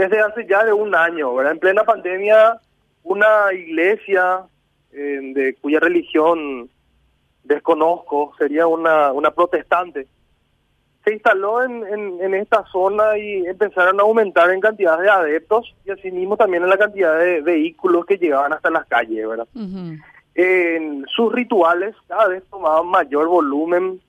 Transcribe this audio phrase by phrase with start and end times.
[0.00, 1.52] desde hace ya de un año, ¿verdad?
[1.52, 2.58] En plena pandemia,
[3.02, 4.40] una iglesia
[4.92, 6.70] eh, de cuya religión
[7.44, 10.06] desconozco, sería una, una protestante,
[11.04, 11.84] se instaló en,
[12.20, 16.68] en, esta zona y empezaron a aumentar en cantidad de adeptos y asimismo también en
[16.68, 19.48] la cantidad de vehículos que llegaban hasta las calles, ¿verdad?
[20.34, 24.00] En sus rituales cada vez tomaban mayor volumen,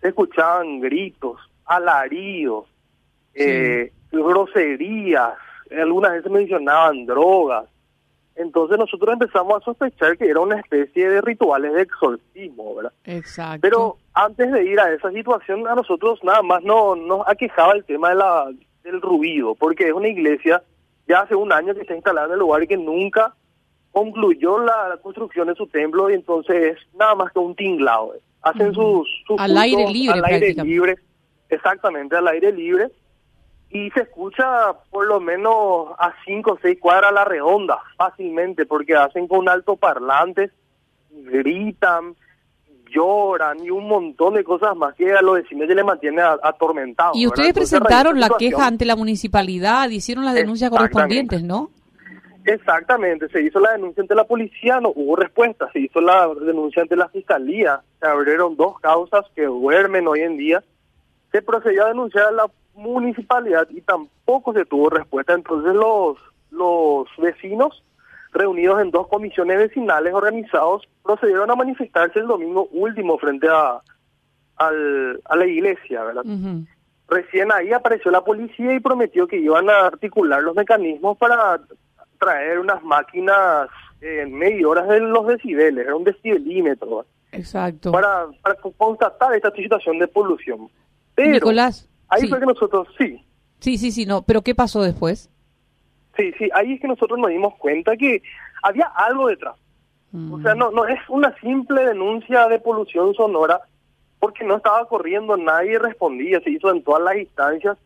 [0.00, 2.66] se escuchaban gritos, alaridos,
[3.36, 5.34] eh, groserías,
[5.70, 7.66] algunas veces mencionaban drogas.
[8.34, 12.92] Entonces nosotros empezamos a sospechar que era una especie de rituales de exorcismo, ¿verdad?
[13.04, 13.60] Exacto.
[13.62, 17.84] Pero antes de ir a esa situación, a nosotros nada más no nos aquejaba el
[17.84, 18.50] tema de la,
[18.84, 20.62] del ruido, porque es una iglesia
[21.08, 23.34] ya hace un año que está instalada en el lugar y que nunca
[23.90, 28.12] concluyó la, construcción de su templo y entonces es nada más que un tinglado.
[28.42, 29.08] Hacen sus,
[29.38, 30.96] al aire libre, al aire libre,
[31.48, 32.90] exactamente al aire libre
[33.70, 38.64] y se escucha por lo menos a cinco o seis cuadras a la redonda fácilmente
[38.64, 40.50] porque hacen con alto parlantes,
[41.10, 42.14] gritan,
[42.90, 47.16] lloran y un montón de cosas más que a los vecinos ya le mantiene atormentados.
[47.16, 51.70] Y ustedes presentaron la queja ante la municipalidad, hicieron las denuncias correspondientes, ¿no?
[52.44, 56.82] Exactamente, se hizo la denuncia ante la policía, no hubo respuesta, se hizo la denuncia
[56.82, 60.62] ante la fiscalía, se abrieron dos causas que duermen hoy en día,
[61.32, 66.16] se procedió a denunciar a la municipalidad y tampoco se tuvo respuesta, entonces los,
[66.50, 67.82] los vecinos
[68.32, 73.80] reunidos en dos comisiones vecinales organizados procedieron a manifestarse el domingo último frente a,
[74.56, 76.24] al, a la iglesia, ¿verdad?
[77.08, 81.60] Recién ahí apareció la policía y prometió que iban a articular los mecanismos para
[82.18, 83.68] traer unas máquinas
[84.00, 87.06] en medidoras de los decibeles, era un decibelímetro.
[87.32, 87.92] Exacto.
[87.92, 90.68] Para, para constatar esta situación de polución.
[91.14, 91.88] Pero Nicolás.
[92.08, 93.24] Ahí fue que nosotros, sí.
[93.60, 94.22] Sí, sí, sí, no.
[94.22, 95.30] Pero ¿qué pasó después?
[96.16, 98.22] Sí, sí, ahí es que nosotros nos dimos cuenta que
[98.62, 99.54] había algo detrás.
[100.32, 103.60] O sea, no, no es una simple denuncia de polución sonora
[104.18, 107.76] porque no estaba corriendo, nadie respondía, se hizo en todas las instancias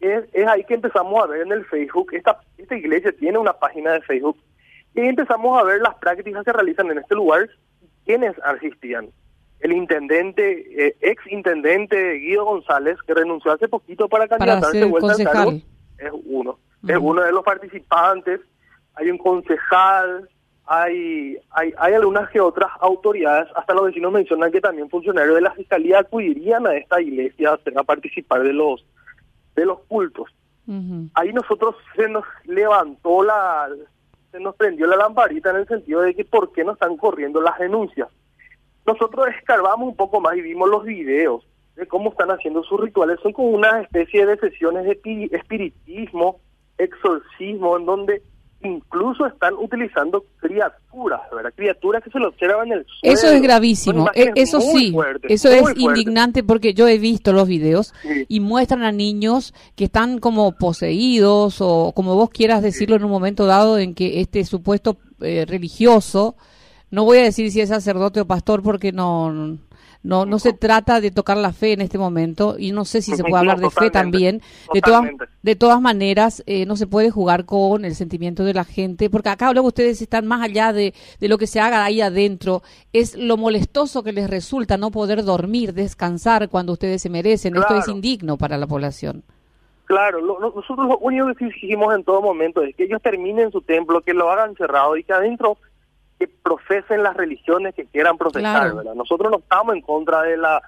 [0.00, 3.52] es, es ahí que empezamos a ver en el Facebook, esta, esta iglesia tiene una
[3.52, 4.36] página de Facebook,
[4.94, 7.48] y empezamos a ver las prácticas que realizan en este lugar,
[8.04, 9.08] quienes asistían.
[9.60, 15.24] El intendente, eh, ex intendente Guido González, que renunció hace poquito para candidatarse vuelta al
[15.24, 16.58] cargo, es uno.
[16.86, 18.40] Es uno de los participantes.
[18.94, 20.28] Hay un concejal,
[20.64, 25.40] hay, hay, hay algunas que otras autoridades, hasta los vecinos mencionan que también funcionarios de
[25.40, 28.84] la fiscalía acudirían a esta iglesia a participar de los
[29.56, 30.30] de los cultos.
[31.14, 33.70] Ahí nosotros se nos levantó la,
[34.30, 37.40] se nos prendió la lamparita en el sentido de que por qué no están corriendo
[37.40, 38.08] las denuncias.
[38.88, 41.44] Nosotros escarbamos un poco más y vimos los videos
[41.76, 43.18] de cómo están haciendo sus rituales.
[43.22, 46.40] Son como una especie de sesiones de espiritismo,
[46.78, 48.22] exorcismo, en donde
[48.62, 51.52] incluso están utilizando criaturas, ¿verdad?
[51.54, 53.14] Criaturas que se lo observan en el suelo.
[53.14, 54.96] Eso es gravísimo, e-, eso sí,
[55.28, 57.92] eso es indignante porque yo he visto los videos
[58.26, 63.10] y muestran a niños que están como poseídos o como vos quieras decirlo en un
[63.10, 66.36] momento dado en que este supuesto eh, religioso,
[66.90, 69.58] no voy a decir si es sacerdote o pastor porque no
[70.02, 73.16] no, no se trata de tocar la fe en este momento y no sé si
[73.16, 74.40] se puede hablar de fe también.
[74.72, 75.10] De todas,
[75.42, 79.28] de todas maneras, eh, no se puede jugar con el sentimiento de la gente, porque
[79.28, 82.62] acá luego ustedes están más allá de, de lo que se haga ahí adentro.
[82.92, 87.56] Es lo molestoso que les resulta no poder dormir, descansar cuando ustedes se merecen.
[87.56, 89.24] Esto es indigno para la población.
[89.86, 94.02] Claro, nosotros lo único que exigimos en todo momento es que ellos terminen su templo,
[94.02, 95.56] que lo hagan cerrado y que adentro
[96.18, 98.94] que profesen las religiones que quieran profesar, ¿verdad?
[98.94, 100.60] Nosotros no estamos en contra de la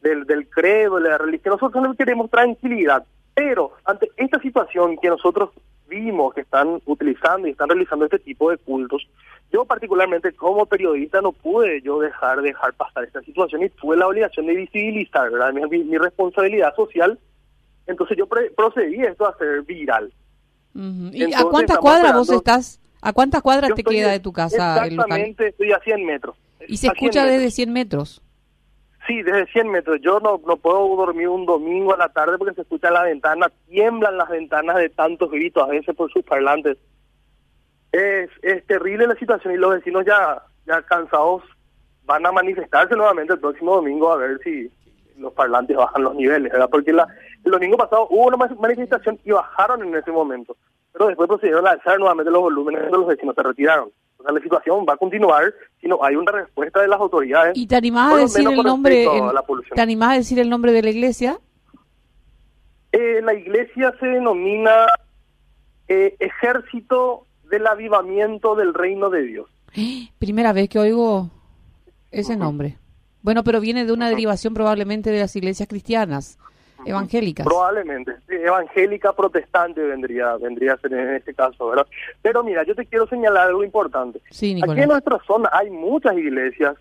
[0.00, 5.08] del, del credo, de la religión, nosotros no queremos tranquilidad, pero ante esta situación que
[5.08, 5.50] nosotros
[5.88, 9.08] vimos que están utilizando y están realizando este tipo de cultos,
[9.50, 14.06] yo particularmente como periodista no pude yo dejar dejar pasar esta situación y tuve la
[14.06, 15.52] obligación de visibilizar, ¿verdad?
[15.52, 17.18] Mi, responsabilidad social,
[17.86, 20.12] entonces yo procedí esto a ser viral.
[20.74, 24.96] ¿Y a cuántas cuadras vos estás ¿A cuántas cuadras te queda de tu casa el
[24.96, 25.20] local?
[25.20, 26.36] Exactamente, estoy a 100 metros.
[26.66, 28.22] ¿Y se escucha desde 100 metros?
[29.06, 30.00] Sí, desde 100 metros.
[30.00, 33.52] Yo no, no puedo dormir un domingo a la tarde porque se escucha la ventana,
[33.68, 36.78] tiemblan las ventanas de tantos gritos, a veces por sus parlantes.
[37.92, 41.42] Es, es terrible la situación y los vecinos ya, ya cansados
[42.06, 44.70] van a manifestarse nuevamente el próximo domingo a ver si
[45.18, 46.70] los parlantes bajan los niveles, ¿verdad?
[46.70, 47.06] Porque la,
[47.44, 50.56] el domingo pasado hubo una manifestación y bajaron en ese momento
[50.94, 53.90] pero después procedieron a alzar nuevamente los volúmenes de los vecinos se retiraron.
[54.18, 57.52] O sea, la situación va a continuar si no hay una respuesta de las autoridades.
[57.56, 59.06] ¿Y te animás a decir el nombre?
[59.74, 61.38] ¿Te animás a decir el nombre de la iglesia?
[62.92, 64.86] Eh, la iglesia se denomina
[65.88, 69.50] eh, ejército del avivamiento del reino de Dios.
[70.20, 71.28] Primera vez que oigo
[72.12, 72.78] ese nombre.
[73.22, 76.38] Bueno, pero viene de una derivación probablemente de las iglesias cristianas,
[76.86, 77.46] evangélicas.
[77.46, 81.86] Probablemente, evangélica protestante vendría, vendría a ser en este caso, ¿verdad?
[82.22, 84.20] Pero mira, yo te quiero señalar algo importante.
[84.30, 86.76] Sí, Aquí en nuestra zona hay muchas iglesias,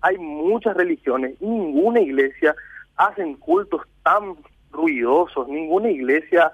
[0.00, 2.54] hay muchas religiones, y ninguna iglesia
[2.96, 4.36] hacen cultos tan
[4.70, 6.52] ruidosos, ninguna iglesia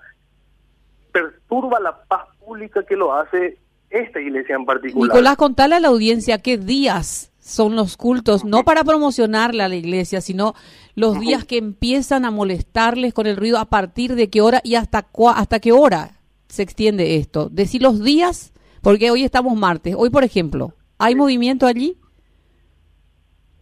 [1.12, 3.58] perturba la paz pública que lo hace
[3.90, 5.08] esta iglesia en particular.
[5.08, 9.74] Nicolás, contale a la audiencia qué días son los cultos, no para promocionarle a la
[9.74, 10.54] iglesia, sino
[10.94, 14.76] los días que empiezan a molestarles con el ruido, a partir de qué hora y
[14.76, 16.12] hasta, hasta qué hora
[16.48, 17.50] se extiende esto.
[17.50, 19.94] Decir los días, porque hoy estamos martes.
[19.94, 21.98] Hoy, por ejemplo, ¿hay movimiento allí?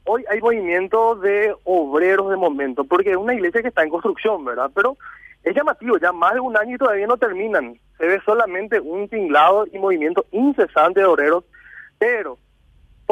[0.05, 4.44] Hoy hay movimiento de obreros de momento, porque es una iglesia que está en construcción,
[4.44, 4.70] ¿verdad?
[4.73, 4.96] Pero
[5.43, 7.76] es llamativo, ya más de un año y todavía no terminan.
[7.99, 11.43] Se ve solamente un tinglado y movimiento incesante de obreros,
[11.99, 12.38] pero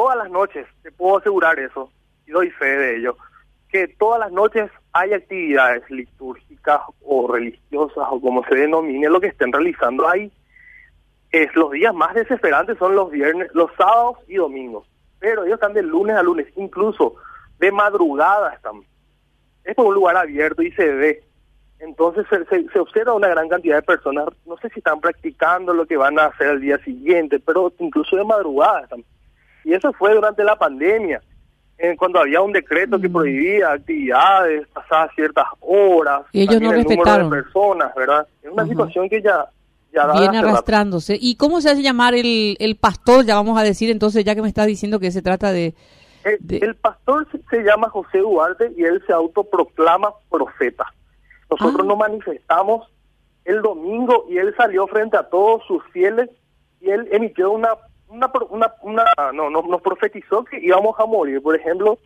[0.01, 1.91] todas las noches, te puedo asegurar eso,
[2.25, 3.15] y doy fe de ello,
[3.69, 9.27] que todas las noches hay actividades litúrgicas o religiosas o como se denomine lo que
[9.27, 10.31] estén realizando ahí.
[11.31, 14.87] Es, los días más desesperantes son los viernes, los sábados y domingos,
[15.19, 17.17] pero ellos están de lunes a lunes, incluso
[17.59, 18.81] de madrugada están.
[19.63, 21.23] Es un lugar abierto y se ve
[21.81, 25.97] entonces se, observa una gran cantidad de personas, no sé si están practicando lo que
[25.97, 28.87] van a hacer al día siguiente, pero incluso de madrugada.
[29.63, 31.21] Y eso fue durante la pandemia,
[31.97, 33.13] cuando había un decreto que mm.
[33.13, 36.21] prohibía actividades pasadas ciertas horas.
[36.31, 37.29] Y ellos no respetaron.
[37.29, 38.27] de personas, ¿verdad?
[38.43, 39.45] Es una situación que ya...
[39.91, 41.17] ya Viene arrastrándose.
[41.19, 44.41] ¿Y cómo se hace llamar el, el pastor, ya vamos a decir entonces, ya que
[44.41, 45.73] me estás diciendo que se trata de...
[46.23, 50.85] El, pastor se llama José Duarte y él se autoproclama profeta.
[51.49, 51.87] Nosotros ah.
[51.87, 52.87] nos manifestamos
[53.45, 56.29] el domingo y él salió frente a todos sus fieles
[56.79, 57.69] y él emitió una,
[58.11, 58.31] una,
[58.81, 61.41] una, no, nos profetizó que íbamos a morir.
[61.41, 61.99] Por ejemplo,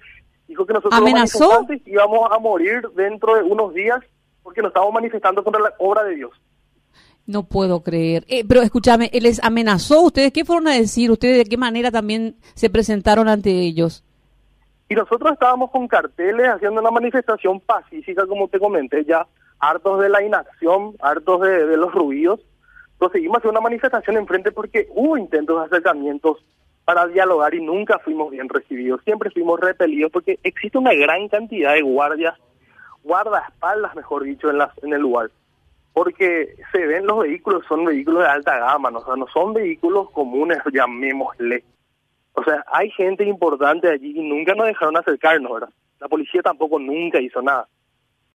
[0.48, 1.66] dijo que nosotros ¿Amenazó?
[1.86, 4.00] íbamos a morir dentro de unos días
[4.44, 6.32] porque nos estamos manifestando contra la obra de Dios.
[7.26, 8.24] No puedo creer.
[8.28, 10.02] Eh, pero escúchame, ¿les amenazó?
[10.02, 11.10] ¿Ustedes qué fueron a decir?
[11.10, 14.04] ¿Ustedes de qué manera también se presentaron ante ellos?
[14.88, 19.26] Y nosotros estábamos con carteles haciendo una manifestación pacífica, como te comenté ya,
[19.60, 22.40] hartos de la inacción, hartos de, los ruidos.
[22.98, 26.44] Conseguimos hacer una manifestación enfrente porque hubo intentos de acercamientos
[26.86, 29.02] para dialogar y nunca fuimos bien recibidos.
[29.04, 32.36] Siempre fuimos repelidos porque existe una gran cantidad de guardias,
[33.04, 35.32] guardaespaldas, mejor dicho, en, las, en el lugar.
[35.94, 39.00] Porque se ven los vehículos, son vehículos de alta gama, ¿no?
[39.00, 41.64] o sea, no son vehículos comunes, llamémosle.
[42.34, 45.70] O sea, hay gente importante allí y nunca nos dejaron acercarnos, ¿verdad?
[46.00, 47.68] La policía tampoco nunca hizo nada.